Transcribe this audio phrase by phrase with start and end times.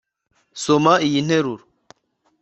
[0.63, 1.63] soma iyi nteruro